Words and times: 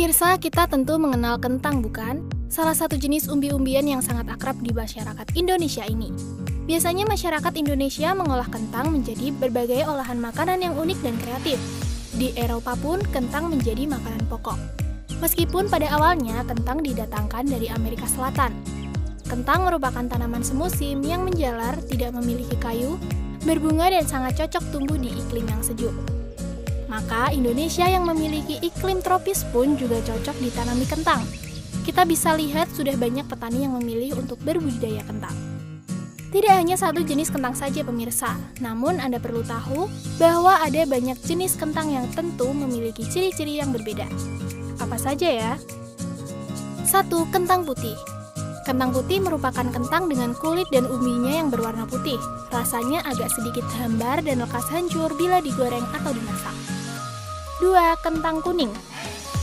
Pemirsa, 0.00 0.40
kita 0.40 0.64
tentu 0.64 0.96
mengenal 0.96 1.36
kentang, 1.36 1.84
bukan? 1.84 2.24
Salah 2.48 2.72
satu 2.72 2.96
jenis 2.96 3.28
umbi-umbian 3.28 3.84
yang 3.84 4.00
sangat 4.00 4.32
akrab 4.32 4.56
di 4.64 4.72
masyarakat 4.72 5.28
Indonesia 5.36 5.84
ini. 5.84 6.08
Biasanya 6.64 7.04
masyarakat 7.04 7.52
Indonesia 7.60 8.16
mengolah 8.16 8.48
kentang 8.48 8.96
menjadi 8.96 9.28
berbagai 9.28 9.84
olahan 9.84 10.16
makanan 10.16 10.64
yang 10.64 10.72
unik 10.80 11.04
dan 11.04 11.20
kreatif. 11.20 11.60
Di 12.16 12.32
Eropa 12.32 12.80
pun, 12.80 13.04
kentang 13.12 13.52
menjadi 13.52 13.84
makanan 13.92 14.24
pokok. 14.32 14.56
Meskipun 15.20 15.68
pada 15.68 15.92
awalnya 15.92 16.48
kentang 16.48 16.80
didatangkan 16.80 17.44
dari 17.44 17.68
Amerika 17.68 18.08
Selatan. 18.08 18.56
Kentang 19.28 19.68
merupakan 19.68 20.08
tanaman 20.08 20.40
semusim 20.40 21.04
yang 21.04 21.28
menjalar, 21.28 21.76
tidak 21.92 22.16
memiliki 22.16 22.56
kayu, 22.56 22.96
berbunga 23.44 23.92
dan 23.92 24.08
sangat 24.08 24.48
cocok 24.48 24.64
tumbuh 24.72 24.96
di 24.96 25.12
iklim 25.12 25.44
yang 25.44 25.60
sejuk. 25.60 25.92
Maka 26.90 27.30
Indonesia 27.30 27.86
yang 27.86 28.02
memiliki 28.02 28.58
iklim 28.58 28.98
tropis 28.98 29.46
pun 29.54 29.78
juga 29.78 30.02
cocok 30.02 30.34
ditanami 30.42 30.82
kentang. 30.90 31.22
Kita 31.86 32.02
bisa 32.02 32.34
lihat 32.34 32.66
sudah 32.74 32.98
banyak 32.98 33.30
petani 33.30 33.62
yang 33.62 33.78
memilih 33.78 34.18
untuk 34.18 34.42
berbudidaya 34.42 35.06
kentang. 35.06 35.32
Tidak 36.34 36.50
hanya 36.50 36.74
satu 36.74 37.02
jenis 37.06 37.30
kentang 37.30 37.54
saja 37.54 37.86
pemirsa, 37.86 38.34
namun 38.58 38.98
Anda 38.98 39.22
perlu 39.22 39.46
tahu 39.46 39.86
bahwa 40.18 40.58
ada 40.58 40.82
banyak 40.82 41.18
jenis 41.22 41.54
kentang 41.54 41.94
yang 41.94 42.10
tentu 42.10 42.50
memiliki 42.50 43.06
ciri-ciri 43.06 43.62
yang 43.62 43.70
berbeda. 43.70 44.10
Apa 44.82 44.98
saja 44.98 45.30
ya? 45.30 45.52
1. 46.86 47.06
Kentang 47.30 47.62
putih 47.62 47.94
Kentang 48.66 48.90
putih 48.90 49.22
merupakan 49.22 49.66
kentang 49.66 50.10
dengan 50.10 50.34
kulit 50.34 50.66
dan 50.74 50.86
umbinya 50.90 51.38
yang 51.38 51.54
berwarna 51.54 51.86
putih. 51.86 52.18
Rasanya 52.50 53.02
agak 53.06 53.30
sedikit 53.34 53.66
hambar 53.78 54.22
dan 54.22 54.42
lekas 54.42 54.66
hancur 54.70 55.10
bila 55.18 55.38
digoreng 55.42 55.86
atau 55.90 56.14
dimasak. 56.14 56.79
2. 57.60 57.76
Kentang 58.00 58.40
kuning 58.40 58.72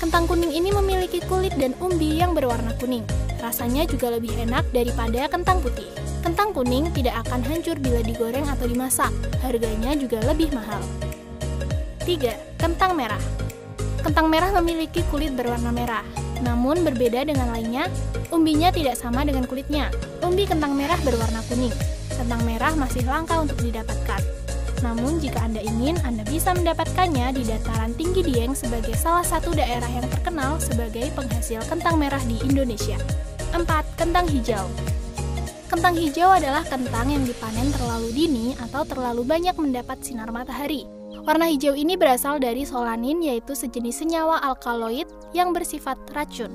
Kentang 0.00 0.24
kuning 0.24 0.48
ini 0.48 0.72
memiliki 0.72 1.20
kulit 1.28 1.52
dan 1.60 1.76
umbi 1.76 2.16
yang 2.16 2.32
berwarna 2.32 2.72
kuning. 2.80 3.04
Rasanya 3.36 3.84
juga 3.84 4.08
lebih 4.08 4.32
enak 4.48 4.64
daripada 4.72 5.28
kentang 5.28 5.60
putih. 5.60 5.84
Kentang 6.24 6.56
kuning 6.56 6.88
tidak 6.96 7.20
akan 7.28 7.44
hancur 7.44 7.76
bila 7.76 8.00
digoreng 8.00 8.48
atau 8.48 8.64
dimasak. 8.64 9.12
Harganya 9.44 9.92
juga 9.92 10.24
lebih 10.24 10.48
mahal. 10.56 10.80
3. 12.08 12.32
Kentang 12.56 12.96
merah 12.96 13.20
Kentang 14.00 14.32
merah 14.32 14.56
memiliki 14.56 15.04
kulit 15.12 15.36
berwarna 15.36 15.68
merah. 15.68 16.04
Namun 16.40 16.80
berbeda 16.88 17.28
dengan 17.28 17.52
lainnya, 17.52 17.92
umbinya 18.32 18.72
tidak 18.72 18.96
sama 18.96 19.20
dengan 19.28 19.44
kulitnya. 19.44 19.92
Umbi 20.24 20.48
kentang 20.48 20.72
merah 20.72 20.96
berwarna 21.04 21.44
kuning. 21.44 21.76
Kentang 22.16 22.40
merah 22.48 22.72
masih 22.72 23.04
langka 23.04 23.36
untuk 23.36 23.60
didapatkan. 23.60 24.47
Namun 24.78 25.18
jika 25.18 25.42
Anda 25.42 25.58
ingin, 25.58 25.98
Anda 26.06 26.22
bisa 26.22 26.54
mendapatkannya 26.54 27.34
di 27.34 27.42
dataran 27.42 27.94
tinggi 27.98 28.22
Dieng 28.22 28.54
sebagai 28.54 28.94
salah 28.94 29.26
satu 29.26 29.50
daerah 29.50 29.88
yang 29.90 30.06
terkenal 30.06 30.62
sebagai 30.62 31.10
penghasil 31.18 31.66
kentang 31.66 31.98
merah 31.98 32.22
di 32.26 32.38
Indonesia. 32.46 32.98
4. 33.50 33.64
Kentang 33.98 34.28
hijau 34.30 34.66
Kentang 35.68 36.00
hijau 36.00 36.32
adalah 36.32 36.64
kentang 36.64 37.12
yang 37.12 37.24
dipanen 37.28 37.68
terlalu 37.76 38.08
dini 38.14 38.46
atau 38.56 38.88
terlalu 38.88 39.20
banyak 39.26 39.52
mendapat 39.58 40.00
sinar 40.00 40.32
matahari. 40.32 40.88
Warna 41.28 41.44
hijau 41.50 41.76
ini 41.76 41.98
berasal 41.98 42.40
dari 42.40 42.64
solanin 42.64 43.20
yaitu 43.20 43.52
sejenis 43.52 44.00
senyawa 44.00 44.40
alkaloid 44.40 45.04
yang 45.36 45.52
bersifat 45.52 46.00
racun. 46.16 46.48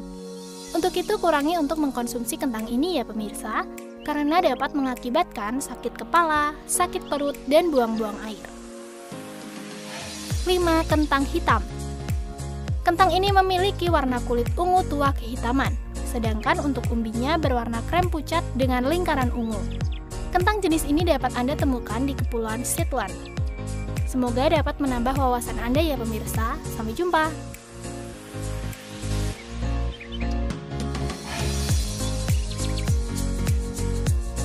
Untuk 0.74 0.98
itu 0.98 1.14
kurangi 1.22 1.62
untuk 1.62 1.78
mengkonsumsi 1.78 2.42
kentang 2.42 2.66
ini 2.66 2.98
ya 2.98 3.06
pemirsa, 3.06 3.70
karena 4.04 4.44
dapat 4.44 4.76
mengakibatkan 4.76 5.64
sakit 5.64 5.96
kepala, 5.96 6.54
sakit 6.68 7.08
perut, 7.08 7.40
dan 7.48 7.72
buang-buang 7.72 8.16
air. 8.28 8.48
5. 10.44 10.92
Kentang 10.92 11.24
hitam 11.24 11.64
Kentang 12.84 13.16
ini 13.16 13.32
memiliki 13.32 13.88
warna 13.88 14.20
kulit 14.28 14.52
ungu 14.60 14.84
tua 14.92 15.16
kehitaman, 15.16 15.72
sedangkan 16.04 16.60
untuk 16.60 16.84
umbinya 16.92 17.40
berwarna 17.40 17.80
krem 17.88 18.12
pucat 18.12 18.44
dengan 18.60 18.84
lingkaran 18.84 19.32
ungu. 19.32 19.60
Kentang 20.36 20.60
jenis 20.60 20.84
ini 20.84 21.08
dapat 21.08 21.32
Anda 21.40 21.56
temukan 21.56 22.04
di 22.04 22.12
Kepulauan 22.12 22.68
Shetland. 22.68 23.16
Semoga 24.04 24.52
dapat 24.52 24.78
menambah 24.84 25.16
wawasan 25.16 25.58
Anda 25.64 25.80
ya 25.80 25.96
pemirsa. 25.98 26.60
Sampai 26.76 26.94
jumpa. 26.94 27.34